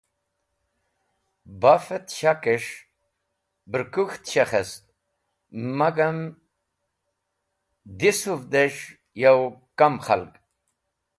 Shakẽt 1.59 1.59
bafẽs̃h 1.61 2.71
bẽr 3.69 3.83
kũk̃ht 3.93 4.23
shekhẽst 4.31 4.83
magam 5.77 6.17
dhisũvdẽs̃h 7.99 8.81
yo 9.21 9.33
kam 9.77 9.95
khalg 10.05 10.31